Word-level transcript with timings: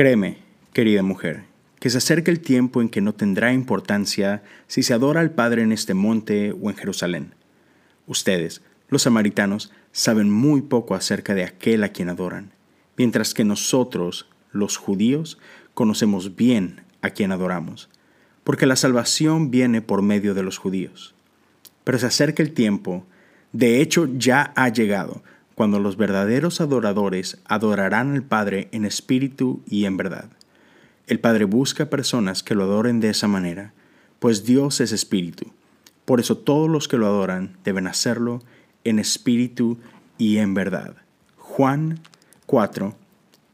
Créeme, 0.00 0.38
querida 0.72 1.02
mujer, 1.02 1.44
que 1.78 1.90
se 1.90 1.98
acerca 1.98 2.30
el 2.30 2.40
tiempo 2.40 2.80
en 2.80 2.88
que 2.88 3.02
no 3.02 3.12
tendrá 3.14 3.52
importancia 3.52 4.42
si 4.66 4.82
se 4.82 4.94
adora 4.94 5.20
al 5.20 5.32
Padre 5.32 5.60
en 5.60 5.72
este 5.72 5.92
monte 5.92 6.52
o 6.52 6.70
en 6.70 6.76
Jerusalén. 6.76 7.34
Ustedes, 8.06 8.62
los 8.88 9.02
samaritanos, 9.02 9.70
saben 9.92 10.30
muy 10.30 10.62
poco 10.62 10.94
acerca 10.94 11.34
de 11.34 11.44
aquel 11.44 11.84
a 11.84 11.90
quien 11.90 12.08
adoran, 12.08 12.52
mientras 12.96 13.34
que 13.34 13.44
nosotros, 13.44 14.26
los 14.52 14.78
judíos, 14.78 15.36
conocemos 15.74 16.34
bien 16.34 16.80
a 17.02 17.10
quien 17.10 17.30
adoramos, 17.30 17.90
porque 18.42 18.64
la 18.64 18.76
salvación 18.76 19.50
viene 19.50 19.82
por 19.82 20.00
medio 20.00 20.32
de 20.32 20.42
los 20.42 20.56
judíos. 20.56 21.14
Pero 21.84 21.98
se 21.98 22.06
acerca 22.06 22.42
el 22.42 22.54
tiempo, 22.54 23.04
de 23.52 23.82
hecho 23.82 24.08
ya 24.16 24.54
ha 24.56 24.70
llegado, 24.70 25.22
cuando 25.60 25.78
los 25.78 25.98
verdaderos 25.98 26.62
adoradores 26.62 27.36
adorarán 27.44 28.14
al 28.14 28.22
Padre 28.22 28.70
en 28.72 28.86
espíritu 28.86 29.60
y 29.66 29.84
en 29.84 29.98
verdad. 29.98 30.30
El 31.06 31.20
Padre 31.20 31.44
busca 31.44 31.90
personas 31.90 32.42
que 32.42 32.54
lo 32.54 32.64
adoren 32.64 32.98
de 32.98 33.10
esa 33.10 33.28
manera, 33.28 33.74
pues 34.20 34.46
Dios 34.46 34.80
es 34.80 34.90
espíritu. 34.90 35.52
Por 36.06 36.18
eso 36.18 36.38
todos 36.38 36.70
los 36.70 36.88
que 36.88 36.96
lo 36.96 37.06
adoran 37.06 37.58
deben 37.62 37.88
hacerlo 37.88 38.42
en 38.84 38.98
espíritu 38.98 39.76
y 40.16 40.38
en 40.38 40.54
verdad. 40.54 40.94
Juan 41.36 42.00
4, 42.46 42.96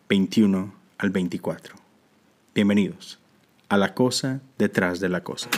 21 0.09 0.75
al 0.99 1.11
24. 1.11 1.75
Bienvenidos 2.55 3.19
a 3.69 3.79
la 3.79 3.95
cosa 3.95 4.41
detrás 4.59 5.01
de 5.01 5.09
la 5.09 5.25
cosa. 5.25 5.49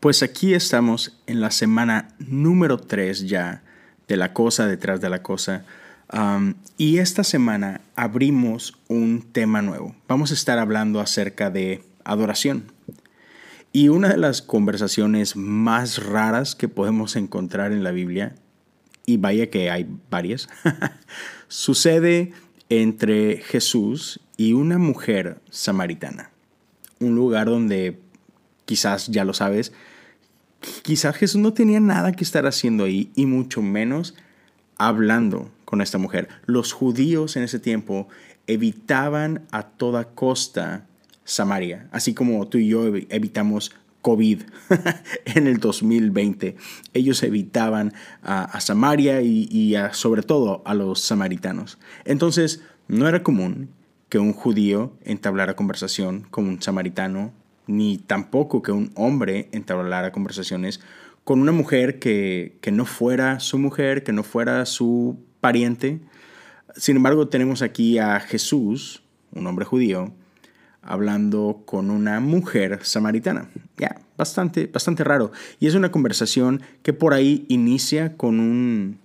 Pues 0.00 0.22
aquí 0.22 0.54
estamos 0.54 1.18
en 1.26 1.40
la 1.40 1.50
semana 1.50 2.08
número 2.18 2.78
3 2.78 3.26
ya 3.26 3.62
de 4.08 4.16
la 4.16 4.32
cosa 4.32 4.66
detrás 4.66 5.00
de 5.00 5.10
la 5.10 5.22
cosa. 5.22 5.64
y 6.76 6.98
esta 6.98 7.24
semana 7.24 7.80
abrimos 7.96 8.78
un 8.88 9.22
tema 9.32 9.62
nuevo. 9.62 9.96
Vamos 10.06 10.30
a 10.30 10.34
estar 10.34 10.58
hablando 10.58 11.00
acerca 11.00 11.50
de 11.50 11.82
adoración. 12.04 12.72
Y 13.72 13.88
una 13.88 14.08
de 14.08 14.16
las 14.16 14.42
conversaciones 14.42 15.36
más 15.36 16.04
raras 16.04 16.54
que 16.54 16.68
podemos 16.68 17.16
encontrar 17.16 17.72
en 17.72 17.82
la 17.82 17.90
Biblia, 17.90 18.34
y 19.06 19.18
vaya 19.18 19.50
que 19.50 19.70
hay 19.70 19.86
varias, 20.10 20.48
sucede 21.48 22.32
entre 22.68 23.38
Jesús 23.38 24.20
y 24.36 24.52
una 24.52 24.78
mujer 24.78 25.40
samaritana. 25.50 26.30
Un 26.98 27.14
lugar 27.14 27.46
donde, 27.46 28.00
quizás 28.66 29.06
ya 29.06 29.24
lo 29.24 29.32
sabes, 29.32 29.72
quizás 30.82 31.16
Jesús 31.16 31.40
no 31.40 31.54
tenía 31.54 31.80
nada 31.80 32.12
que 32.12 32.24
estar 32.24 32.46
haciendo 32.46 32.84
ahí 32.84 33.10
y 33.14 33.24
mucho 33.24 33.62
menos 33.62 34.14
hablando 34.76 35.50
con 35.64 35.80
esta 35.80 35.98
mujer. 35.98 36.28
Los 36.44 36.72
judíos 36.72 37.36
en 37.36 37.42
ese 37.42 37.58
tiempo 37.58 38.08
evitaban 38.46 39.46
a 39.50 39.62
toda 39.62 40.04
costa 40.04 40.86
Samaria, 41.24 41.88
así 41.90 42.14
como 42.14 42.46
tú 42.46 42.58
y 42.58 42.68
yo 42.68 42.86
evitamos 42.86 43.72
COVID 44.06 44.42
en 45.24 45.48
el 45.48 45.58
2020. 45.58 46.54
Ellos 46.94 47.24
evitaban 47.24 47.92
a, 48.22 48.60
Samaria 48.60 49.20
y, 49.22 49.74
sobre 49.90 50.22
todo 50.22 50.62
a 50.64 50.74
los 50.74 51.00
samaritanos. 51.00 51.78
Entonces, 52.04 52.62
no 52.86 53.08
era 53.08 53.24
común 53.24 53.70
que 54.08 54.20
un 54.20 54.32
judío 54.32 54.92
entablara 55.04 55.56
conversación 55.56 56.20
con 56.30 56.46
un 56.46 56.62
samaritano 56.62 57.32
ni 57.66 57.98
tampoco 57.98 58.62
que 58.62 58.72
un 58.72 58.92
hombre 58.94 59.48
entablara 59.52 60.12
conversaciones 60.12 60.80
con 61.26 61.40
una 61.40 61.50
mujer 61.50 61.98
que, 61.98 62.56
no 62.72 62.84
fuera 62.84 63.40
su 63.40 63.58
mujer, 63.58 64.04
que 64.04 64.12
no 64.12 64.22
fuera 64.22 64.64
su 64.64 65.18
pariente. 65.40 65.98
Sin 66.76 66.96
embargo, 66.96 67.26
tenemos 67.26 67.62
aquí 67.62 67.98
a 67.98 68.20
Jesús, 68.20 69.02
un 69.32 69.48
hombre 69.48 69.64
judío, 69.64 70.12
hablando 70.82 71.62
con 71.66 71.90
una 71.90 72.20
mujer 72.20 72.78
samaritana. 72.84 73.50
Ya, 73.76 74.00
bastante, 74.16 74.68
bastante 74.68 75.02
raro. 75.02 75.32
Y 75.58 75.66
es 75.66 75.74
una 75.74 75.90
conversación 75.90 76.62
que 76.84 76.92
por 76.92 77.12
ahí 77.12 77.44
inicia 77.48 78.16
con 78.16 78.38
un, 78.38 79.00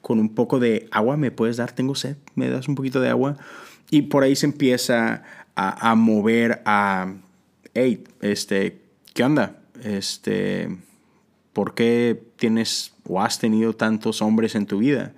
con 0.00 0.18
un 0.18 0.34
poco 0.34 0.60
de 0.60 0.88
agua. 0.90 1.18
¿Me 1.18 1.30
puedes 1.30 1.58
dar? 1.58 1.72
Tengo 1.72 1.94
sed. 1.94 2.16
¿Me 2.36 2.48
das 2.48 2.68
un 2.68 2.74
poquito 2.74 3.02
de 3.02 3.10
agua? 3.10 3.36
Y 3.90 4.02
por 4.02 4.22
ahí 4.22 4.34
se 4.34 4.46
empieza 4.46 5.24
a, 5.56 5.90
a 5.90 5.94
mover 5.94 6.62
a 6.64 7.16
hey, 7.74 8.04
este, 8.20 8.82
¿qué 9.14 9.24
onda? 9.24 9.60
Este, 9.82 10.76
¿por 11.52 11.74
qué 11.74 12.22
tienes 12.36 12.94
o 13.04 13.20
has 13.20 13.38
tenido 13.38 13.74
tantos 13.74 14.22
hombres 14.22 14.54
en 14.54 14.66
tu 14.66 14.78
vida? 14.78 15.12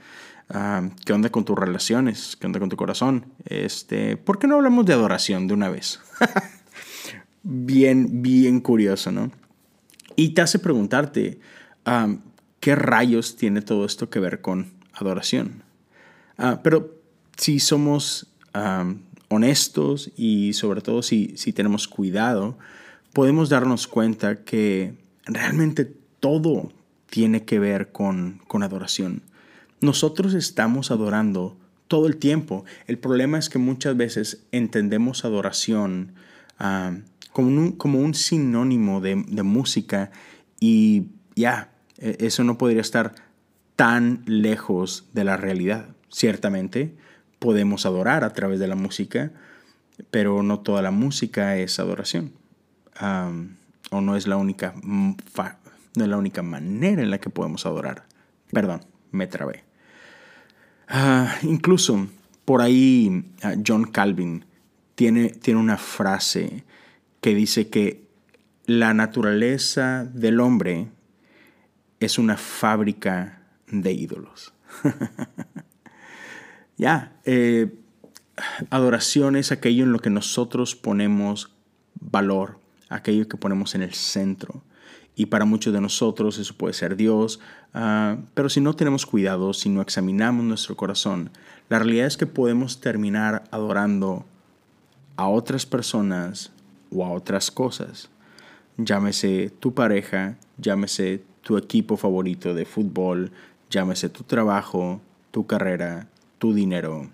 Ah, 0.49 0.89
¿Qué 1.05 1.13
onda 1.13 1.31
con 1.31 1.45
tus 1.45 1.59
relaciones? 1.59 2.37
¿Qué 2.37 2.47
onda 2.47 2.61
con 2.61 2.69
tu 2.69 2.77
corazón? 2.77 3.27
Este, 3.45 4.17
¿Por 4.17 4.39
qué 4.39 4.47
no 4.47 4.57
hablamos 4.57 4.85
de 4.87 4.93
adoración 4.93 5.49
de 5.49 5.55
una 5.55 5.71
vez? 5.71 6.01
bien, 7.43 8.23
bien 8.23 8.61
curioso, 8.61 9.11
¿no? 9.13 9.31
Y 10.15 10.31
te 10.31 10.43
hace 10.43 10.59
preguntarte, 10.59 11.41
ah, 11.85 12.17
¿qué 12.61 12.75
rayos 12.77 13.37
tiene 13.37 13.63
todo 13.63 13.85
esto 13.87 14.11
que 14.11 14.21
ver 14.21 14.41
con 14.41 14.73
adoración? 14.93 15.63
Ah, 16.37 16.61
pero 16.63 17.01
si 17.37 17.59
somos 17.61 18.29
honestos 19.33 20.11
y 20.17 20.53
sobre 20.53 20.81
todo 20.81 21.03
si, 21.03 21.35
si 21.37 21.53
tenemos 21.53 21.89
cuidado, 21.89 22.59
podemos 23.13 23.49
darnos 23.49 23.87
cuenta 23.87 24.45
que 24.45 24.95
realmente 25.25 25.85
todo 26.21 26.73
tiene 27.11 27.45
que 27.45 27.59
ver 27.59 27.93
con, 27.93 28.41
con 28.47 28.63
adoración. 28.63 29.23
Nosotros 29.81 30.35
estamos 30.35 30.91
adorando 30.91 31.57
todo 31.89 32.07
el 32.07 32.17
tiempo. 32.17 32.65
El 32.87 32.99
problema 32.99 33.39
es 33.39 33.51
que 33.51 33.59
muchas 33.59 33.97
veces 33.99 34.47
entendemos 34.51 35.27
adoración 35.27 36.15
ah, 36.59 36.95
como, 37.33 37.49
un, 37.49 37.73
como, 37.73 37.99
un, 37.99 38.15
sinónimo 38.15 39.03
de, 39.03 39.17
música 39.17 40.11
y 40.59 41.09
ya, 41.37 41.73
e, 41.99 42.17
eso 42.21 42.45
no 42.45 42.57
podría 42.57 42.81
estar 42.81 43.15
tan 43.77 44.23
lejos 44.25 45.09
de 45.13 45.25
la 45.25 45.37
realidad. 45.37 45.89
Ciertamente, 46.09 46.95
podemos 47.43 47.87
adorar 47.87 48.23
a 48.23 48.33
través 48.33 48.61
de 48.61 48.69
la 48.69 48.77
música, 48.77 49.33
pero 50.13 50.45
no 50.45 50.61
toda 50.61 50.81
la 50.81 50.93
música 50.93 51.57
es 51.57 51.81
adoración. 51.81 52.33
o 53.91 54.01
no 54.01 54.17
es, 54.17 54.29
la 54.29 54.37
única 54.37 54.75
no 54.83 55.17
es 56.05 56.09
la 56.09 56.17
única 56.17 56.43
manera 56.43 57.03
en 57.03 57.11
la 57.11 57.19
que 57.19 57.31
podemos 57.31 57.67
adorar. 57.67 58.05
Perdón, 58.53 58.83
me 59.11 59.27
trabé. 59.27 59.65
Ah, 60.87 61.35
incluso 61.43 62.07
por 62.45 62.63
ahí 62.63 63.25
ah, 63.43 63.55
John 63.67 63.91
Calvin 63.91 64.45
tiene, 64.95 65.31
tiene 65.31 65.59
una 65.59 65.79
frase 65.79 66.65
que 67.21 67.35
dice 67.35 67.69
que 67.69 68.07
la 68.67 68.95
naturaleza 68.95 70.05
del 70.05 70.39
hombre 70.39 70.89
es 71.99 72.19
una 72.19 72.37
fábrica 72.37 73.43
de 73.67 73.93
ídolos. 73.93 74.55
Ya, 76.83 77.13
eh, 77.25 77.73
adoración 78.71 79.37
es 79.37 79.53
aquello 79.53 79.85
en 79.85 79.93
lo 79.93 80.01
que 80.01 80.11
nosotros 80.11 80.75
ponemos 80.75 81.55
valor, 82.01 82.59
aquello 82.89 83.29
que 83.29 83.37
ponemos 83.37 83.77
en 83.77 83.83
el 83.83 83.95
centro. 83.95 84.65
Y 85.15 85.27
para 85.27 85.45
muchos 85.45 85.73
de 85.73 85.81
nosotros 85.81 86.41
eso 86.41 86.57
puede 86.57 86.75
ser 86.75 86.97
Dios, 86.97 87.39
ah, 87.73 88.17
pero 88.35 88.49
si 88.49 88.61
no 88.61 88.75
tenemos 88.75 89.07
cuidado, 89.07 89.53
si 89.53 89.69
no 89.69 89.81
examinamos 89.81 90.45
nuestro 90.45 90.75
corazón, 90.77 91.31
la 91.69 91.79
realidad 91.79 92.09
es 92.09 92.17
que 92.17 92.27
podemos 92.27 92.81
terminar 92.81 93.45
adorando 93.53 94.25
a 95.15 95.29
otras 95.29 95.65
personas 95.67 96.51
o 96.91 97.05
a 97.05 97.13
otras 97.13 97.53
cosas. 97.53 98.11
Llámese 98.77 99.53
tu 99.61 99.73
pareja, 99.73 100.37
llámese 100.59 101.23
tu 101.43 101.57
equipo 101.59 101.97
favorito 101.97 102.55
de 102.55 102.65
fútbol, 102.65 103.31
llámese 103.71 104.09
tu 104.09 104.25
trabajo, 104.25 105.01
tu 105.31 105.47
carrera, 105.47 106.09
tu 106.43 106.53
dinero, 106.53 107.09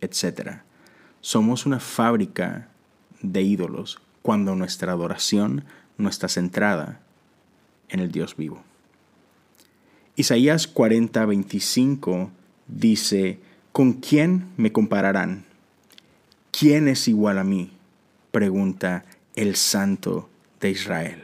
etc. 0.00 0.62
Somos 1.20 1.64
una 1.64 1.78
fábrica 1.78 2.66
de 3.22 3.42
ídolos 3.42 4.00
cuando 4.20 4.56
nuestra 4.56 4.90
adoración 4.90 5.64
no 5.96 6.08
está 6.08 6.26
centrada 6.26 7.00
en 7.88 8.00
el 8.00 8.10
Dios 8.10 8.34
vivo. 8.36 8.64
Isaías 10.16 10.66
40, 10.66 11.24
25 11.24 12.32
dice, 12.66 13.38
¿con 13.70 13.92
quién 13.92 14.48
me 14.56 14.72
compararán? 14.72 15.44
¿Quién 16.50 16.88
es 16.88 17.06
igual 17.06 17.38
a 17.38 17.44
mí? 17.44 17.70
pregunta 18.32 19.04
el 19.36 19.54
Santo 19.54 20.28
de 20.60 20.70
Israel. 20.70 21.22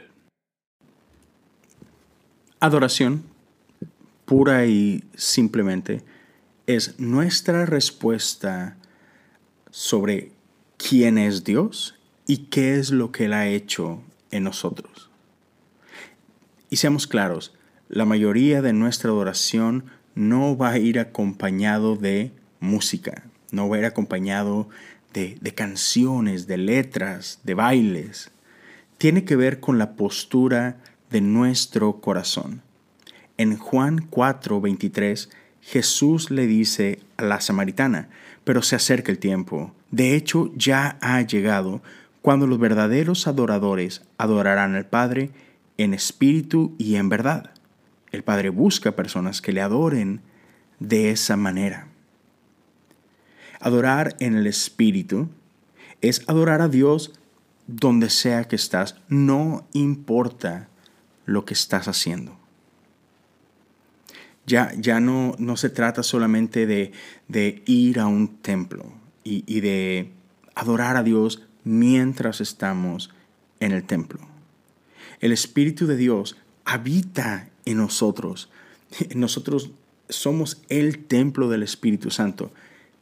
Adoración, 2.61 3.23
pura 4.23 4.67
y 4.67 5.03
simplemente, 5.15 6.14
es 6.67 6.99
nuestra 6.99 7.65
respuesta 7.65 8.77
sobre 9.69 10.31
quién 10.77 11.17
es 11.17 11.43
Dios 11.43 11.95
y 12.27 12.47
qué 12.47 12.79
es 12.79 12.91
lo 12.91 13.11
que 13.11 13.25
Él 13.25 13.33
ha 13.33 13.47
hecho 13.47 14.01
en 14.31 14.43
nosotros. 14.43 15.09
Y 16.69 16.77
seamos 16.77 17.07
claros, 17.07 17.53
la 17.87 18.05
mayoría 18.05 18.61
de 18.61 18.73
nuestra 18.73 19.11
adoración 19.11 19.85
no 20.15 20.57
va 20.57 20.71
a 20.71 20.79
ir 20.79 20.99
acompañado 20.99 21.95
de 21.95 22.31
música, 22.59 23.23
no 23.51 23.69
va 23.69 23.75
a 23.75 23.79
ir 23.79 23.85
acompañado 23.85 24.67
de, 25.13 25.37
de 25.39 25.53
canciones, 25.53 26.47
de 26.47 26.57
letras, 26.57 27.39
de 27.43 27.53
bailes. 27.53 28.31
Tiene 28.97 29.23
que 29.23 29.35
ver 29.35 29.59
con 29.59 29.77
la 29.77 29.95
postura 29.95 30.77
de 31.11 31.21
nuestro 31.21 32.01
corazón. 32.01 32.61
En 33.37 33.57
Juan 33.57 34.07
4, 34.09 34.61
23, 34.61 35.29
Jesús 35.65 36.29
le 36.29 36.45
dice 36.45 36.99
a 37.17 37.23
la 37.23 37.41
samaritana, 37.41 38.09
pero 38.43 38.61
se 38.61 38.75
acerca 38.75 39.11
el 39.11 39.17
tiempo. 39.17 39.73
De 39.89 40.15
hecho, 40.15 40.51
ya 40.55 40.99
ha 41.01 41.19
llegado 41.23 41.81
cuando 42.21 42.45
los 42.45 42.59
verdaderos 42.59 43.25
adoradores 43.25 44.03
adorarán 44.19 44.75
al 44.75 44.85
Padre 44.85 45.31
en 45.79 45.95
espíritu 45.95 46.75
y 46.77 46.97
en 46.97 47.09
verdad. 47.09 47.49
El 48.11 48.23
Padre 48.23 48.49
busca 48.49 48.95
personas 48.95 49.41
que 49.41 49.53
le 49.53 49.61
adoren 49.61 50.21
de 50.79 51.09
esa 51.09 51.35
manera. 51.35 51.87
Adorar 53.59 54.15
en 54.19 54.35
el 54.35 54.45
espíritu 54.45 55.29
es 56.01 56.29
adorar 56.29 56.61
a 56.61 56.67
Dios 56.67 57.11
donde 57.65 58.11
sea 58.11 58.43
que 58.43 58.55
estás, 58.55 58.97
no 59.07 59.65
importa 59.73 60.69
lo 61.25 61.43
que 61.43 61.55
estás 61.55 61.87
haciendo. 61.87 62.44
Ya, 64.45 64.71
ya 64.77 64.99
no, 64.99 65.35
no 65.39 65.57
se 65.57 65.69
trata 65.69 66.03
solamente 66.03 66.65
de, 66.67 66.91
de 67.27 67.63
ir 67.65 67.99
a 67.99 68.07
un 68.07 68.37
templo 68.37 68.85
y, 69.23 69.43
y 69.47 69.61
de 69.61 70.11
adorar 70.53 70.97
a 70.97 71.03
Dios 71.03 71.43
mientras 71.63 72.41
estamos 72.41 73.11
en 73.59 73.71
el 73.71 73.83
templo. 73.83 74.19
El 75.19 75.31
Espíritu 75.31 75.87
de 75.87 75.97
Dios 75.97 76.37
habita 76.65 77.49
en 77.65 77.77
nosotros. 77.77 78.49
Nosotros 79.15 79.71
somos 80.09 80.61
el 80.69 81.05
templo 81.05 81.49
del 81.49 81.63
Espíritu 81.63 82.11
Santo. 82.11 82.51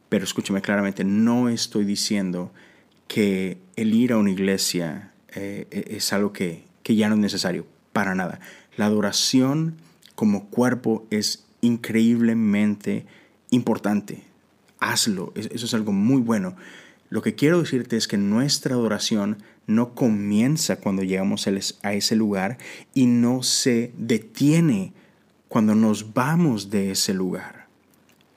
Pero 0.08 0.24
escúchame 0.24 0.62
claramente, 0.62 1.04
no 1.04 1.48
estoy 1.48 1.84
diciendo 1.84 2.52
que 3.08 3.58
el 3.76 3.94
ir 3.94 4.12
a 4.12 4.16
una 4.16 4.30
iglesia 4.30 5.12
eh, 5.34 5.66
es 5.70 6.12
algo 6.12 6.32
que, 6.32 6.64
que 6.82 6.94
ya 6.94 7.08
no 7.08 7.14
es 7.14 7.20
necesario, 7.20 7.66
para 7.92 8.14
nada. 8.14 8.40
La 8.76 8.86
adoración 8.86 9.74
como 10.14 10.46
cuerpo 10.46 11.06
es 11.10 11.44
increíblemente 11.60 13.06
importante. 13.50 14.24
Hazlo, 14.80 15.32
eso 15.34 15.66
es 15.66 15.74
algo 15.74 15.92
muy 15.92 16.20
bueno. 16.20 16.56
Lo 17.08 17.22
que 17.22 17.34
quiero 17.34 17.60
decirte 17.60 17.96
es 17.96 18.08
que 18.08 18.18
nuestra 18.18 18.74
adoración 18.74 19.38
no 19.66 19.94
comienza 19.94 20.76
cuando 20.76 21.02
llegamos 21.02 21.46
a 21.82 21.92
ese 21.92 22.16
lugar 22.16 22.58
y 22.92 23.06
no 23.06 23.42
se 23.42 23.92
detiene 23.96 24.92
cuando 25.48 25.74
nos 25.74 26.12
vamos 26.12 26.70
de 26.70 26.90
ese 26.90 27.14
lugar. 27.14 27.68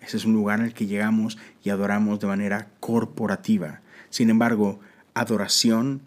Ese 0.02 0.18
es 0.18 0.26
un 0.26 0.34
lugar 0.34 0.62
el 0.62 0.74
que 0.74 0.86
llegamos 0.86 1.38
y 1.64 1.70
adoramos 1.70 2.20
de 2.20 2.28
manera 2.28 2.70
corporativa. 2.80 3.82
Sin 4.10 4.30
embargo, 4.30 4.80
adoración 5.14 6.02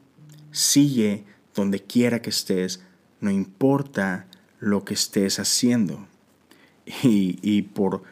sigue 0.53 1.25
donde 1.55 1.81
quiera 1.81 2.23
que 2.23 2.31
estés, 2.31 2.83
no 3.21 3.31
importa 3.31 4.27
lo 4.61 4.85
que 4.85 4.95
estés 4.95 5.41
haciendo. 5.41 6.07
Y, 7.03 7.63
por, 7.63 8.03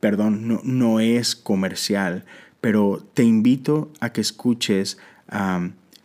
perdón, 0.00 0.48
no, 0.48 0.60
no, 0.64 1.00
es 1.00 1.36
comercial, 1.36 2.24
pero 2.60 3.04
te 3.14 3.24
invito 3.24 3.90
a 4.00 4.10
que 4.12 4.20
escuches 4.20 4.98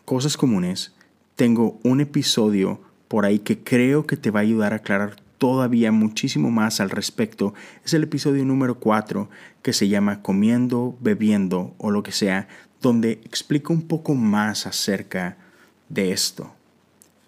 cosas 0.05 0.37
comunes. 0.37 0.93
Tengo 1.35 1.79
un 1.83 2.01
episodio 2.01 2.81
por 3.07 3.25
ahí 3.25 3.39
que 3.39 3.59
creo 3.59 4.05
que 4.05 4.17
te 4.17 4.31
va 4.31 4.39
a 4.39 4.43
ayudar 4.43 4.73
a 4.73 4.77
aclarar 4.77 5.15
todavía 5.37 5.91
muchísimo 5.91 6.51
más 6.51 6.79
al 6.79 6.89
respecto. 6.89 7.53
Es 7.83 7.93
el 7.93 8.03
episodio 8.03 8.45
número 8.45 8.79
4 8.79 9.29
que 9.61 9.73
se 9.73 9.87
llama 9.87 10.21
Comiendo, 10.21 10.97
bebiendo 11.01 11.73
o 11.77 11.91
lo 11.91 12.01
que 12.01 12.11
sea, 12.11 12.47
donde 12.81 13.13
explico 13.25 13.73
un 13.73 13.83
poco 13.83 14.15
más 14.15 14.67
acerca 14.67 15.37
de 15.89 16.11
esto. 16.11 16.53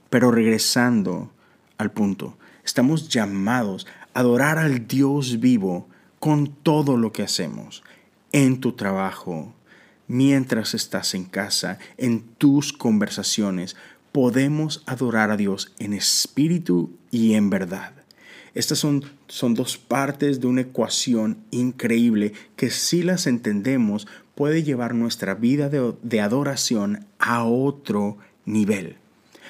Pero 0.09 0.31
regresando 0.31 1.31
al 1.77 1.91
punto, 1.91 2.37
estamos 2.63 3.09
llamados 3.09 3.87
a 4.13 4.19
adorar 4.21 4.57
al 4.57 4.87
Dios 4.87 5.39
vivo 5.39 5.87
con 6.19 6.47
todo 6.47 6.97
lo 6.97 7.11
que 7.11 7.23
hacemos, 7.23 7.83
en 8.31 8.59
tu 8.59 8.73
trabajo, 8.73 9.53
mientras 10.07 10.73
estás 10.73 11.13
en 11.13 11.25
casa, 11.25 11.77
en 11.97 12.21
tus 12.21 12.73
conversaciones. 12.73 13.75
Podemos 14.11 14.83
adorar 14.85 15.31
a 15.31 15.37
Dios 15.37 15.73
en 15.79 15.93
espíritu 15.93 16.91
y 17.11 17.33
en 17.33 17.49
verdad. 17.49 17.93
Estas 18.53 18.79
son, 18.79 19.03
son 19.27 19.53
dos 19.53 19.77
partes 19.77 20.39
de 20.39 20.47
una 20.47 20.61
ecuación 20.61 21.37
increíble 21.51 22.31
que 22.55 22.69
si 22.69 23.03
las 23.03 23.27
entendemos 23.27 24.07
puede 24.33 24.63
llevar 24.63 24.95
nuestra 24.95 25.35
vida 25.35 25.69
de, 25.69 25.93
de 26.01 26.21
adoración 26.21 27.05
a 27.19 27.43
otro 27.43 28.17
nivel. 28.45 28.97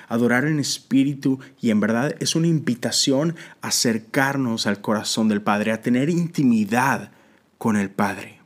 Adorar 0.08 0.46
en 0.46 0.60
espíritu 0.60 1.40
y 1.60 1.72
en 1.72 1.80
verdad 1.80 2.16
es 2.20 2.36
una 2.36 2.48
invitación 2.48 3.36
a 3.62 3.70
acercarnos 3.70 4.68
al 4.68 4.82
corazón 4.82 5.28
del 5.28 5.42
Padre, 5.42 5.72
a 5.72 5.82
tener 5.82 6.10
intimidad 6.10 7.12
con 7.58 7.76
el 7.76 7.90
Padre. 7.90 8.40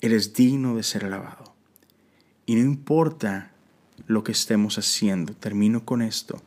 Él 0.00 0.12
es 0.12 0.34
digno 0.34 0.76
de 0.76 0.82
ser 0.82 1.04
alabado. 1.04 1.54
Y 2.46 2.56
no 2.56 2.62
importa 2.62 3.52
lo 4.06 4.24
que 4.24 4.32
estemos 4.32 4.78
haciendo, 4.78 5.34
termino 5.34 5.84
con 5.84 6.02
esto, 6.02 6.42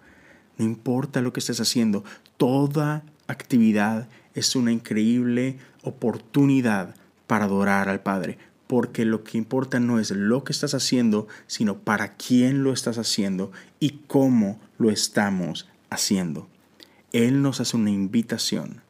no 0.58 0.66
importa 0.66 1.22
lo 1.22 1.34
que 1.34 1.40
estés 1.40 1.60
haciendo, 1.60 2.04
toda 2.38 3.04
actividad 3.28 4.08
es 4.34 4.56
una 4.56 4.72
increíble 4.72 5.58
oportunidad 5.84 6.96
para 7.28 7.46
adorar 7.46 7.90
al 7.90 8.02
Padre, 8.02 8.38
porque 8.68 9.06
lo 9.06 9.24
que 9.24 9.38
importa 9.38 9.80
no 9.80 10.00
es 10.00 10.12
lo 10.12 10.44
que 10.44 10.52
estás 10.52 10.74
haciendo, 10.74 11.28
sino 11.48 11.80
para 11.80 12.16
quién 12.16 12.64
lo 12.64 12.74
estás 12.74 12.98
haciendo 12.98 13.52
y 13.80 14.02
cómo 14.08 14.60
lo 14.78 14.90
estamos 14.90 15.68
haciendo. 15.90 16.48
Él 17.12 17.42
nos 17.42 17.62
hace 17.62 17.78
una 17.78 17.92
invitación 17.92 18.82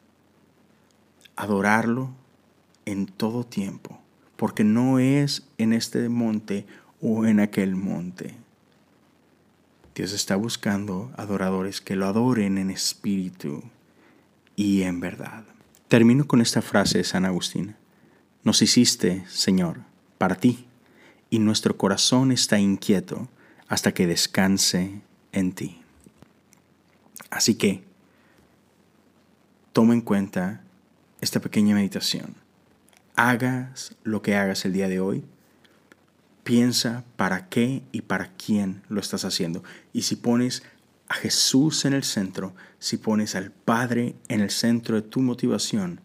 adorarlo 1.36 2.10
en 2.86 3.06
todo 3.06 3.44
tiempo, 3.44 4.00
porque 4.36 4.64
no 4.64 4.98
es 4.98 5.46
en 5.58 5.72
este 5.72 6.08
monte 6.08 6.66
o 7.00 7.26
en 7.26 7.40
aquel 7.40 7.76
monte. 7.76 8.34
Dios 9.94 10.12
está 10.12 10.36
buscando 10.36 11.10
adoradores 11.16 11.80
que 11.80 11.96
lo 11.96 12.06
adoren 12.06 12.58
en 12.58 12.70
espíritu 12.70 13.62
y 14.54 14.82
en 14.82 15.00
verdad. 15.00 15.44
Termino 15.88 16.26
con 16.26 16.40
esta 16.40 16.62
frase 16.62 16.98
de 16.98 17.04
San 17.04 17.24
Agustín. 17.24 17.76
Nos 18.46 18.62
hiciste, 18.62 19.24
Señor, 19.26 19.80
para 20.18 20.36
ti, 20.36 20.68
y 21.30 21.40
nuestro 21.40 21.76
corazón 21.76 22.30
está 22.30 22.60
inquieto 22.60 23.28
hasta 23.66 23.92
que 23.92 24.06
descanse 24.06 25.00
en 25.32 25.52
ti. 25.52 25.82
Así 27.28 27.56
que, 27.56 27.82
toma 29.72 29.94
en 29.94 30.00
cuenta 30.00 30.62
esta 31.20 31.40
pequeña 31.40 31.74
meditación. 31.74 32.36
Hagas 33.16 33.96
lo 34.04 34.22
que 34.22 34.36
hagas 34.36 34.64
el 34.64 34.74
día 34.74 34.86
de 34.86 35.00
hoy, 35.00 35.24
piensa 36.44 37.02
para 37.16 37.48
qué 37.48 37.82
y 37.90 38.02
para 38.02 38.30
quién 38.36 38.84
lo 38.88 39.00
estás 39.00 39.24
haciendo. 39.24 39.64
Y 39.92 40.02
si 40.02 40.14
pones 40.14 40.62
a 41.08 41.14
Jesús 41.14 41.84
en 41.84 41.94
el 41.94 42.04
centro, 42.04 42.54
si 42.78 42.96
pones 42.96 43.34
al 43.34 43.50
Padre 43.50 44.14
en 44.28 44.40
el 44.40 44.50
centro 44.50 44.94
de 44.94 45.02
tu 45.02 45.18
motivación, 45.18 46.00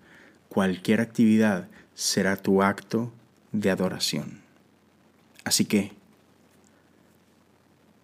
cualquier 0.49 1.01
actividad 1.01 1.67
será 1.93 2.35
tu 2.35 2.63
acto 2.63 3.11
de 3.51 3.69
adoración. 3.69 4.41
Así 5.43 5.65
que, 5.65 5.91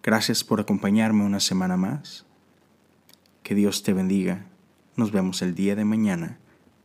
gracias 0.02 0.44
por 0.44 0.60
acompañarme 0.60 1.24
una 1.24 1.40
semana 1.40 1.76
más. 1.76 2.24
Que 3.42 3.54
Dios 3.54 3.82
te 3.82 3.92
bendiga. 3.92 4.44
Nos 4.96 5.12
vemos 5.12 5.42
el 5.42 5.54
día 5.54 5.74
de 5.74 5.84
mañana 5.84 6.38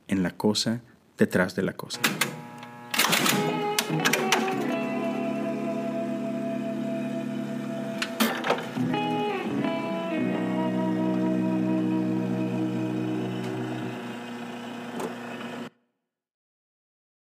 en 0.08 0.24
la 0.24 0.32
cosa 0.32 0.82
detrás 1.18 1.56
de 1.56 1.64
la 1.64 1.74
cosa. 1.74 2.00